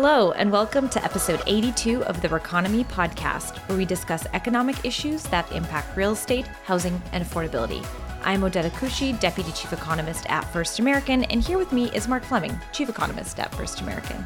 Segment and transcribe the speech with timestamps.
[0.00, 5.24] Hello, and welcome to episode 82 of the Reconomy podcast, where we discuss economic issues
[5.24, 7.84] that impact real estate, housing, and affordability.
[8.22, 12.22] I'm Odeta Kushi, Deputy Chief Economist at First American, and here with me is Mark
[12.22, 14.24] Fleming, Chief Economist at First American.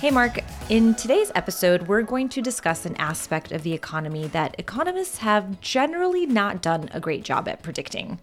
[0.00, 0.40] Hey, Mark.
[0.68, 5.62] In today's episode, we're going to discuss an aspect of the economy that economists have
[5.62, 8.18] generally not done a great job at predicting.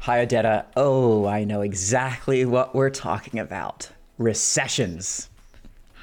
[0.00, 0.66] Hi, Odeta.
[0.76, 5.30] Oh, I know exactly what we're talking about recessions.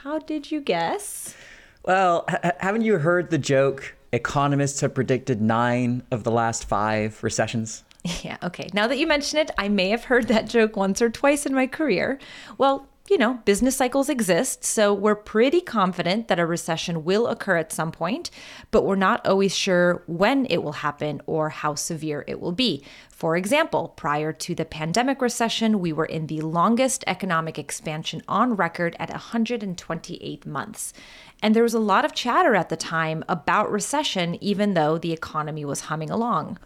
[0.08, 1.36] How did you guess?
[1.84, 3.94] Well, h- haven't you heard the joke?
[4.14, 7.84] Economists have predicted nine of the last five recessions.
[8.24, 8.70] Yeah, okay.
[8.74, 11.54] Now that you mention it, I may have heard that joke once or twice in
[11.54, 12.20] my career.
[12.58, 17.58] Well, you know, business cycles exist, so we're pretty confident that a recession will occur
[17.58, 18.30] at some point,
[18.70, 22.84] but we're not always sure when it will happen or how severe it will be.
[23.10, 28.56] For example, prior to the pandemic recession, we were in the longest economic expansion on
[28.56, 30.94] record at 128 months.
[31.42, 35.14] And there was a lot of chatter at the time about recession, even though the
[35.14, 36.60] economy was humming along.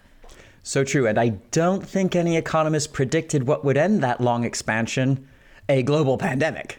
[0.63, 1.07] So true.
[1.07, 5.27] And I don't think any economist predicted what would end that long expansion
[5.71, 6.77] a global pandemic.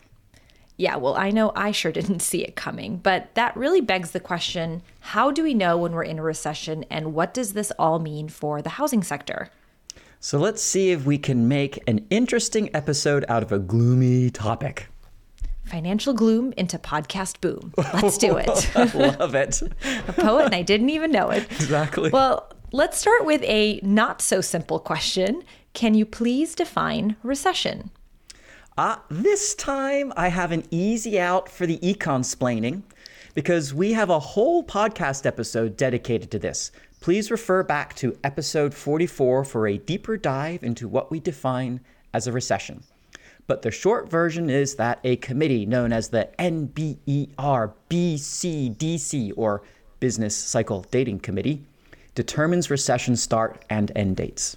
[0.77, 4.21] Yeah, well, I know I sure didn't see it coming, but that really begs the
[4.21, 7.99] question how do we know when we're in a recession, and what does this all
[7.99, 9.51] mean for the housing sector?
[10.21, 14.87] So let's see if we can make an interesting episode out of a gloomy topic.
[15.65, 17.73] Financial gloom into podcast boom.
[17.77, 18.71] Let's do it.
[18.95, 19.63] Love it.
[20.09, 21.45] a poet, and I didn't even know it.
[21.53, 22.11] Exactly.
[22.11, 25.43] Well, let's start with a not so simple question.
[25.75, 27.91] Can you please define recession?
[28.79, 32.83] Uh, this time I have an easy out for the econ splaining
[33.35, 36.73] because we have a whole podcast episode dedicated to this.
[37.01, 41.81] Please refer back to episode 44 for a deeper dive into what we define
[42.15, 42.83] as a recession.
[43.47, 47.37] But the short version is that a committee known as the NBERBCDC,
[49.37, 49.63] or
[50.01, 51.67] Business Cycle Dating Committee,
[52.15, 54.57] determines recession start and end dates.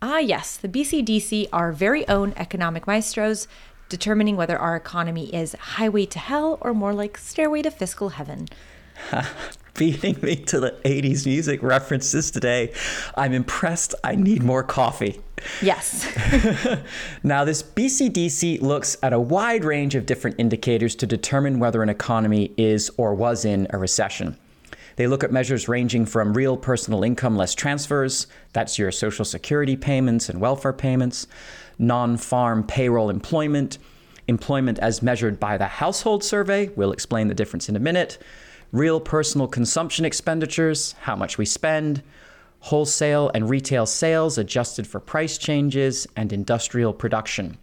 [0.00, 3.48] Ah, yes, the BCDC are very own economic maestros,
[3.88, 8.46] determining whether our economy is highway to hell or more like stairway to fiscal heaven.
[9.74, 12.72] beating me to the 80s music references today.
[13.16, 13.94] I'm impressed.
[14.04, 15.20] I need more coffee.
[15.62, 16.06] Yes.
[17.22, 21.88] now, this BCDC looks at a wide range of different indicators to determine whether an
[21.88, 24.36] economy is or was in a recession.
[24.98, 29.76] They look at measures ranging from real personal income less transfers, that's your social security
[29.76, 31.28] payments and welfare payments,
[31.78, 33.78] non farm payroll employment,
[34.26, 38.18] employment as measured by the household survey, we'll explain the difference in a minute,
[38.72, 42.02] real personal consumption expenditures, how much we spend,
[42.58, 47.56] wholesale and retail sales adjusted for price changes, and industrial production.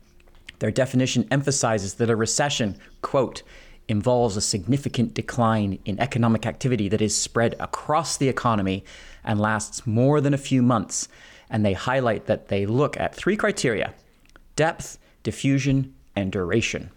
[0.60, 3.44] Their definition emphasizes that a recession, quote,
[3.88, 8.84] involves a significant decline in economic activity that is spread across the economy
[9.24, 11.08] and lasts more than a few months.
[11.50, 13.94] And they highlight that they look at three criteria
[14.56, 16.90] depth, diffusion, and duration.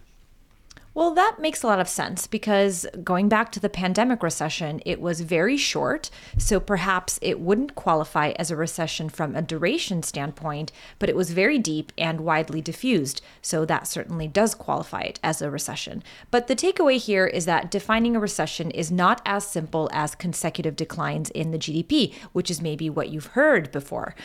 [0.98, 5.00] Well, that makes a lot of sense because going back to the pandemic recession, it
[5.00, 6.10] was very short.
[6.38, 11.30] So perhaps it wouldn't qualify as a recession from a duration standpoint, but it was
[11.30, 13.22] very deep and widely diffused.
[13.40, 16.02] So that certainly does qualify it as a recession.
[16.32, 20.74] But the takeaway here is that defining a recession is not as simple as consecutive
[20.74, 24.16] declines in the GDP, which is maybe what you've heard before.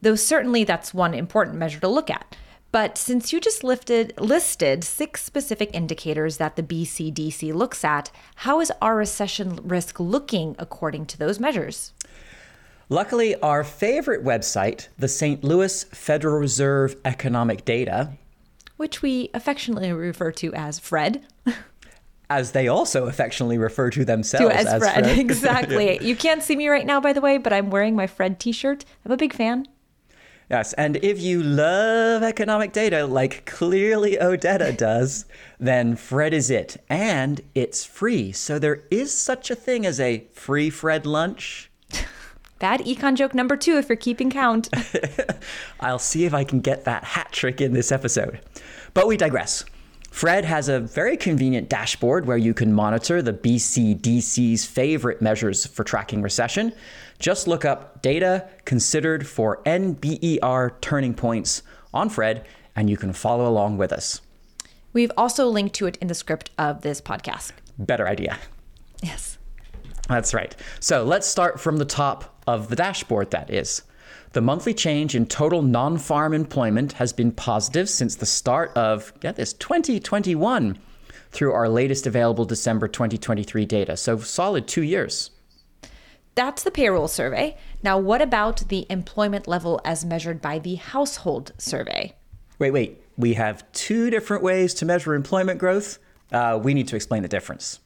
[0.00, 2.34] Though certainly that's one important measure to look at.
[2.74, 8.60] But since you just lifted, listed six specific indicators that the BCDC looks at, how
[8.60, 11.92] is our recession risk looking according to those measures?
[12.88, 15.44] Luckily, our favorite website, the St.
[15.44, 18.10] Louis Federal Reserve Economic Data,
[18.76, 21.24] which we affectionately refer to as Fred.
[22.28, 25.04] as they also affectionately refer to themselves to as, as Fred.
[25.04, 25.18] Fred.
[25.20, 26.04] exactly.
[26.04, 28.50] You can't see me right now, by the way, but I'm wearing my Fred t
[28.50, 28.84] shirt.
[29.04, 29.68] I'm a big fan.
[30.50, 35.24] Yes, and if you love economic data like clearly Odeta does,
[35.58, 36.76] then Fred is it.
[36.88, 38.30] And it's free.
[38.32, 41.70] So there is such a thing as a free Fred lunch.
[42.58, 44.68] Bad econ joke number two if you're keeping count.
[45.80, 48.40] I'll see if I can get that hat trick in this episode.
[48.92, 49.64] But we digress.
[50.14, 55.82] Fred has a very convenient dashboard where you can monitor the BCDC's favorite measures for
[55.82, 56.72] tracking recession.
[57.18, 62.46] Just look up data considered for NBER turning points on Fred,
[62.76, 64.20] and you can follow along with us.
[64.92, 67.50] We've also linked to it in the script of this podcast.
[67.76, 68.38] Better idea.
[69.02, 69.36] Yes.
[70.08, 70.54] That's right.
[70.78, 73.82] So let's start from the top of the dashboard, that is.
[74.32, 79.12] The monthly change in total non farm employment has been positive since the start of,
[79.20, 80.78] get this, 2021.
[81.30, 83.96] through our latest available December 2023 data.
[83.96, 85.32] So solid two years.
[86.36, 87.56] That's the payroll survey.
[87.82, 92.14] Now, what about the employment level as measured by the household survey?
[92.58, 93.00] Wait, wait.
[93.16, 95.98] We have two different ways to measure employment growth.
[96.32, 97.78] Uh, we need to explain the difference.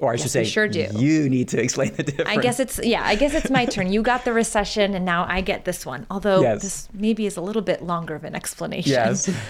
[0.00, 0.86] Or I Yes, should say, sure do.
[0.94, 2.30] you need to explain the difference.
[2.30, 3.92] I guess it's yeah, I guess it's my turn.
[3.92, 6.06] You got the recession and now I get this one.
[6.10, 6.62] Although Yes.
[6.62, 8.92] this maybe is a little bit longer of an explanation.
[8.92, 9.28] Yes.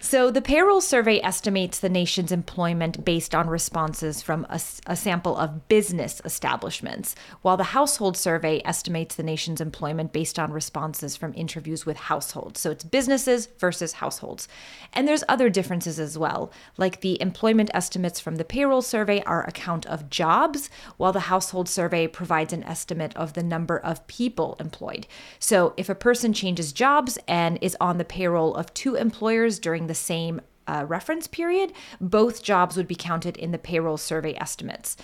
[0.00, 5.66] So the payroll survey estimates the nation's employment based on responses from a sample of
[5.66, 11.84] business establishments, while the household survey estimates the nation's employment based on responses from interviews
[11.84, 12.60] with households.
[12.60, 14.46] So it's businesses versus households.
[14.92, 19.44] And there's other differences as well, like the employment estimates from the payroll survey are
[19.46, 24.06] a count of jobs, while the household survey provides an estimate of the number of
[24.06, 25.08] people employed.
[25.40, 29.87] So if a person changes jobs and is on the payroll of two employers during
[29.88, 34.96] the same uh, reference period, both jobs would be counted in the payroll survey estimates.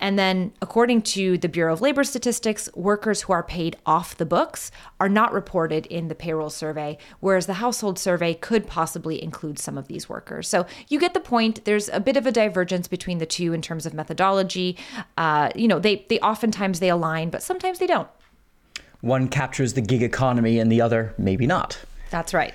[0.00, 4.26] And then, according to the Bureau of Labor Statistics, workers who are paid off the
[4.26, 9.58] books are not reported in the payroll survey, whereas the household survey could possibly include
[9.58, 10.48] some of these workers.
[10.48, 11.64] So you get the point.
[11.64, 14.76] There's a bit of a divergence between the two in terms of methodology.
[15.16, 18.08] Uh, you know, they they oftentimes they align, but sometimes they don't.
[19.00, 21.78] One captures the gig economy and the other maybe not.
[22.10, 22.54] That's right.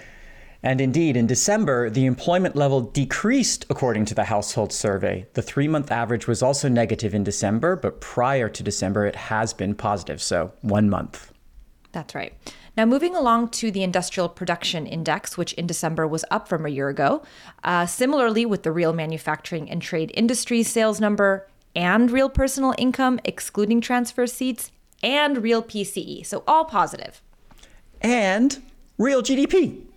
[0.61, 5.25] And indeed, in December, the employment level decreased according to the household survey.
[5.33, 9.53] The three month average was also negative in December, but prior to December, it has
[9.53, 11.31] been positive, so one month.
[11.91, 12.33] That's right.
[12.75, 16.69] Now, moving along to the Industrial Production Index, which in December was up from a
[16.69, 17.23] year ago.
[17.63, 23.19] Uh, similarly, with the real manufacturing and trade industries sales number and real personal income,
[23.23, 24.71] excluding transfer receipts,
[25.01, 26.25] and real PCE.
[26.25, 27.21] So, all positive.
[28.01, 28.61] And
[28.97, 29.88] real GDP.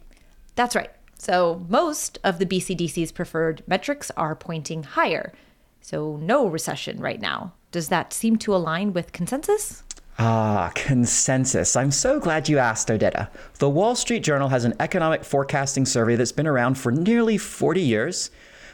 [0.54, 0.90] That's right.
[1.18, 5.32] So, most of the BCDC's preferred metrics are pointing higher.
[5.80, 7.52] So, no recession right now.
[7.70, 9.84] Does that seem to align with consensus?
[10.18, 11.74] Ah, consensus.
[11.74, 13.28] I'm so glad you asked, Odeta.
[13.58, 17.80] The Wall Street Journal has an economic forecasting survey that's been around for nearly 40
[17.80, 18.30] years.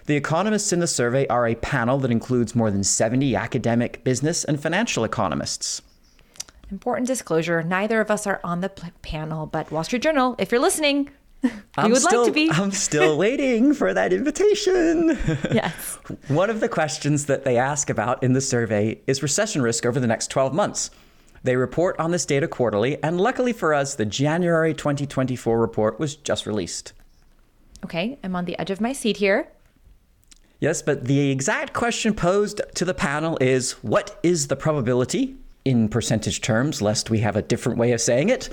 [0.06, 4.42] The economists in the survey are a panel that includes more than 70 academic, business,
[4.42, 5.82] and financial economists.
[6.70, 8.70] Important disclosure neither of us are on the
[9.02, 11.10] panel, but Wall Street Journal, if you're listening,
[11.76, 12.50] I'm would still, like to be.
[12.52, 15.08] I'm still waiting for that invitation.
[15.52, 15.98] yes.
[16.28, 20.00] One of the questions that they ask about in the survey is recession risk over
[20.00, 20.90] the next 12 months.
[21.44, 26.16] They report on this data quarterly, and luckily for us, the January 2024 report was
[26.16, 26.92] just released.
[27.84, 29.48] Okay, I'm on the edge of my seat here.
[30.60, 35.88] Yes, but the exact question posed to the panel is what is the probability, in
[35.88, 38.48] percentage terms, lest we have a different way of saying it,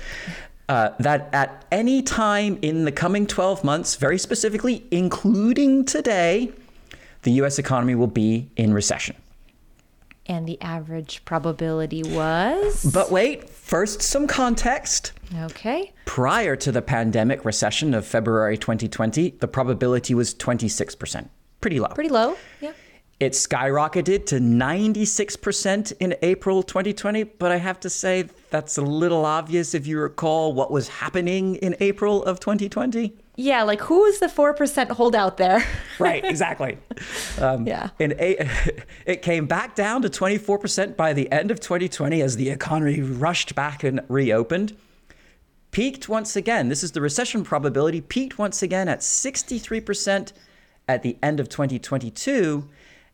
[0.68, 6.52] uh, that at any time in the coming 12 months, very specifically, including today,
[7.22, 9.16] the US economy will be in recession?
[10.28, 12.84] And the average probability was.
[12.92, 15.12] But wait, first, some context.
[15.42, 15.92] Okay.
[16.04, 21.28] Prior to the pandemic recession of February 2020, the probability was 26%.
[21.60, 21.88] Pretty low.
[21.88, 22.36] Pretty low.
[22.60, 22.72] Yeah.
[23.18, 29.24] It skyrocketed to 96% in April 2020, but I have to say that's a little
[29.24, 33.16] obvious if you recall what was happening in April of 2020.
[33.36, 35.64] Yeah, like who is the 4% holdout there?
[35.98, 36.76] Right, exactly.
[37.40, 37.88] Um, Yeah.
[37.98, 38.50] And a,
[39.06, 43.54] it came back down to 24% by the end of 2020 as the economy rushed
[43.54, 44.76] back and reopened.
[45.70, 46.68] Peaked once again.
[46.68, 50.32] This is the recession probability, peaked once again at 63%
[50.86, 52.68] at the end of 2022.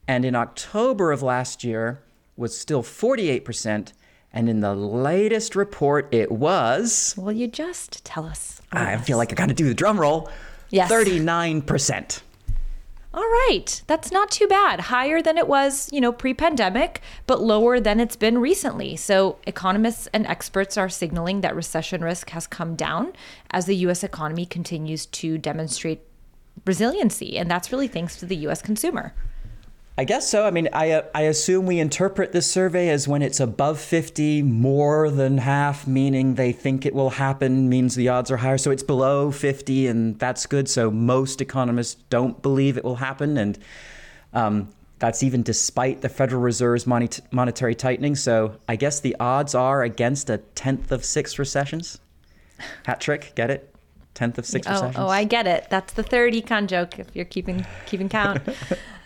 [0.09, 2.03] And in October of last year
[2.37, 3.93] was still 48%.
[4.33, 8.63] And in the latest report, it was, Will you just tell us?
[8.73, 10.31] I feel like I gotta do the drum roll,
[10.71, 10.91] Yes.
[10.91, 12.23] 39%.
[13.15, 13.83] All right.
[13.87, 14.81] That's not too bad.
[14.81, 18.97] Higher than it was, you know, pre pandemic, but lower than it's been recently.
[18.97, 23.13] So, economists and experts are signaling that recession risk has come down
[23.51, 24.03] as the U.S.
[24.03, 26.01] economy continues to demonstrate
[26.65, 27.37] resiliency.
[27.37, 28.63] And that's really thanks to the U.S.
[28.63, 29.13] consumer.
[29.99, 30.47] I guess so.
[30.47, 34.41] I mean, I uh, I assume we interpret this survey as when it's above 50,
[34.43, 38.57] more than half, meaning they think it will happen, means the odds are higher.
[38.57, 40.69] So it's below 50, and that's good.
[40.69, 43.59] So most economists don't believe it will happen, and
[44.33, 48.15] um, that's even despite the Federal Reserve's moni- monetary tightening.
[48.17, 52.01] So I guess the odds are against a tenth of six recessions.
[52.87, 53.69] Hat trick, get it?
[54.15, 54.97] Tenth of six Oh, recessions.
[54.99, 55.67] oh, I get it.
[55.69, 58.41] That's the third econ joke if you're keeping keeping count.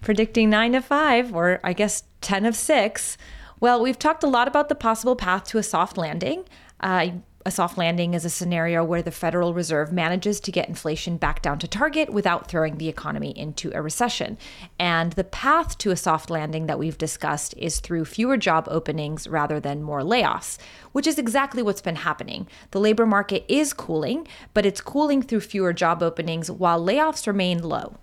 [0.00, 3.16] Predicting nine to five, or I guess 10 of six.
[3.60, 6.44] Well, we've talked a lot about the possible path to a soft landing.
[6.80, 7.10] Uh,
[7.46, 11.40] A soft landing is a scenario where the Federal Reserve manages to get inflation back
[11.40, 14.36] down to target without throwing the economy into a recession.
[14.78, 19.26] And the path to a soft landing that we've discussed is through fewer job openings
[19.26, 20.58] rather than more layoffs,
[20.92, 22.46] which is exactly what's been happening.
[22.72, 27.62] The labor market is cooling, but it's cooling through fewer job openings while layoffs remain
[27.62, 27.96] low.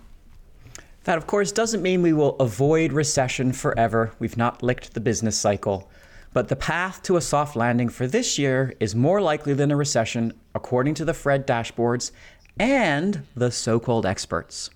[1.08, 4.12] That, of course, doesn't mean we will avoid recession forever.
[4.20, 5.90] We've not licked the business cycle.
[6.34, 9.78] But the path to a soft landing for this year is more likely than a
[9.78, 12.12] recession, according to the Fred dashboards
[12.60, 14.70] and the so called experts.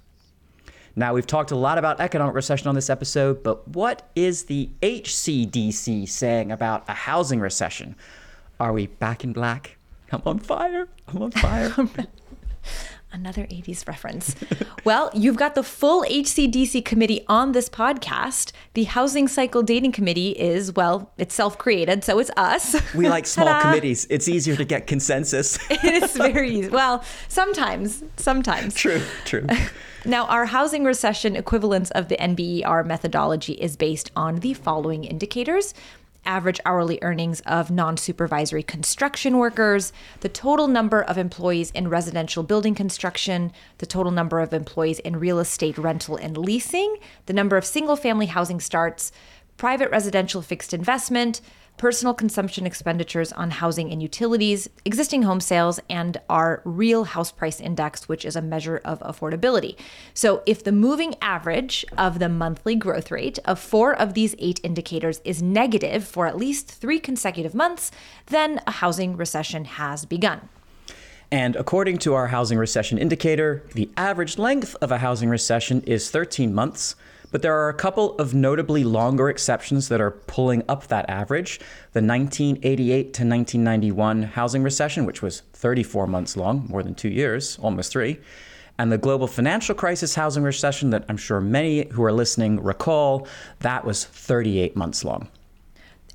[0.95, 4.69] Now, we've talked a lot about economic recession on this episode, but what is the
[4.81, 7.93] HCDC saying about a housing recession?
[8.57, 9.75] Are we back in black?
[10.13, 10.87] I'm on fire.
[11.09, 11.75] I'm on fire.
[13.13, 14.35] Another 80s reference.
[14.85, 18.53] well, you've got the full HCDC committee on this podcast.
[18.73, 22.75] The Housing Cycle Dating Committee is, well, it's self created, so it's us.
[22.95, 24.05] We like small committees.
[24.09, 25.57] It's easier to get consensus.
[25.69, 26.69] it is very easy.
[26.69, 28.75] Well, sometimes, sometimes.
[28.75, 29.47] True, true.
[30.05, 35.73] Now, our housing recession equivalence of the NBER methodology is based on the following indicators
[36.25, 42.43] average hourly earnings of non supervisory construction workers, the total number of employees in residential
[42.43, 47.57] building construction, the total number of employees in real estate rental and leasing, the number
[47.57, 49.11] of single family housing starts,
[49.57, 51.41] private residential fixed investment,
[51.77, 57.59] personal consumption expenditures on housing and utilities, existing home sales, and our real house price
[57.59, 59.75] index, which is a measure of affordability.
[60.13, 64.59] So, if the moving average of the monthly growth rate of four of these eight
[64.63, 67.91] indicators is negative for at least three consecutive months,
[68.27, 70.49] then a housing recession has begun.
[71.31, 76.11] And according to our housing recession indicator, the average length of a housing recession is
[76.11, 76.95] 13 months.
[77.31, 81.59] But there are a couple of notably longer exceptions that are pulling up that average.
[81.93, 87.57] The 1988 to 1991 housing recession, which was 34 months long, more than two years,
[87.61, 88.19] almost three.
[88.77, 93.27] And the global financial crisis housing recession, that I'm sure many who are listening recall,
[93.59, 95.29] that was 38 months long.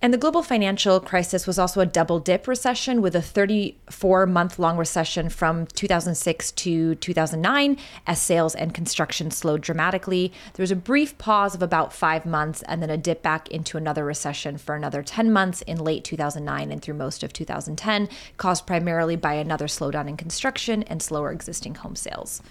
[0.02, 4.58] And the global financial crisis was also a double dip recession with a 34 month
[4.58, 10.32] long recession from 2006 to 2009 as sales and construction slowed dramatically.
[10.52, 13.78] There was a brief pause of about five months and then a dip back into
[13.78, 18.66] another recession for another 10 months in late 2009 and through most of 2010, caused
[18.66, 22.42] primarily by another slowdown in construction and slower existing home sales.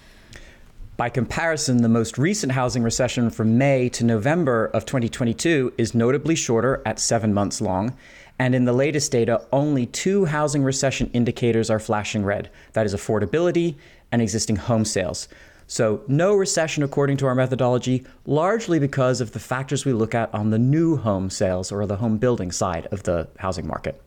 [0.98, 6.36] By comparison, the most recent housing recession from May to November of 2022 is notably
[6.36, 7.98] shorter at seven months long.
[8.40, 12.96] And in the latest data, only two housing recession indicators are flashing red that is,
[12.96, 13.76] affordability
[14.10, 15.28] and existing home sales.
[15.68, 20.34] So, no recession according to our methodology, largely because of the factors we look at
[20.34, 24.02] on the new home sales or the home building side of the housing market.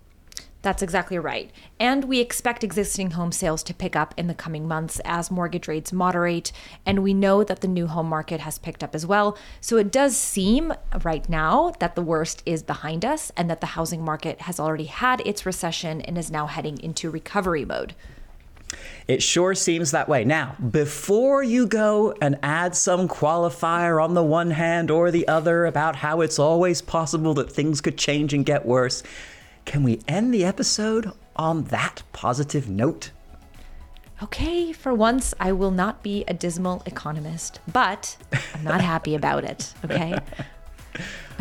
[0.62, 1.52] That's exactly right.
[1.78, 5.68] And we expect existing home sales to pick up in the coming months as mortgage
[5.68, 6.50] rates moderate.
[6.84, 9.38] And we know that the new home market has picked up as well.
[9.60, 10.74] So it does seem
[11.04, 14.86] right now that the worst is behind us and that the housing market has already
[14.86, 17.94] had its recession and is now heading into recovery mode.
[19.06, 20.24] It sure seems that way.
[20.24, 25.64] Now, before you go and add some qualifier on the one hand or the other
[25.64, 29.02] about how it's always possible that things could change and get worse,
[29.68, 33.10] can we end the episode on that positive note?
[34.22, 38.16] Okay, for once, I will not be a dismal economist, but
[38.54, 39.75] I'm not happy about it.
[39.84, 40.18] Okay.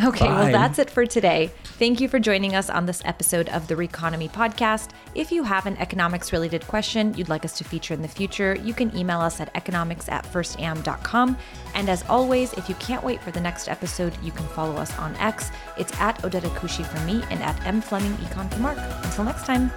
[0.06, 0.36] Okay, Fine.
[0.36, 1.50] well, that's it for today.
[1.78, 4.90] Thank you for joining us on this episode of the Reconomy podcast.
[5.14, 8.56] If you have an economics related question you'd like us to feature in the future,
[8.64, 11.38] you can email us at economics at firstam.com.
[11.76, 14.98] And as always, if you can't wait for the next episode, you can follow us
[14.98, 15.52] on X.
[15.78, 18.80] It's at Odeta Kushi for me and at M Fleming Econ for Mark.
[19.04, 19.72] Until next time.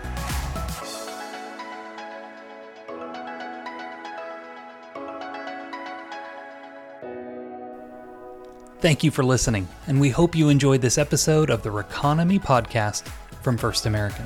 [8.81, 13.07] Thank you for listening, and we hope you enjoyed this episode of the Reconomy podcast
[13.43, 14.25] from First American.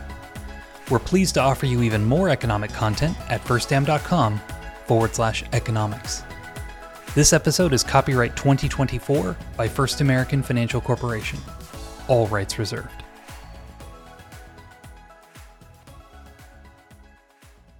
[0.89, 4.41] We're pleased to offer you even more economic content at firstam.com
[4.87, 6.23] forward slash economics.
[7.17, 11.41] This episode is copyright 2024 by First American Financial Corporation.
[12.07, 13.04] All rights reserved.